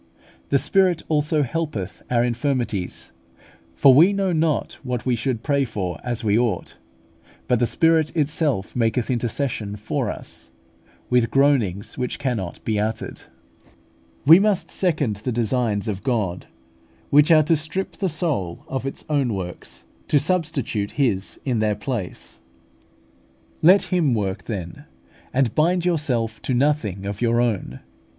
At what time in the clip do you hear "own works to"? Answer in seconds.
19.07-20.17